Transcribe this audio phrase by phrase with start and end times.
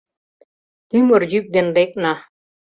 [0.89, 2.13] Тӱмыр йӱк ден лекна